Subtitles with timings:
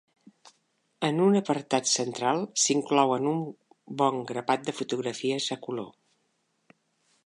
[1.09, 3.45] En una apartat central, s'inclouen un
[4.03, 5.91] bon grapat de fotografies a color.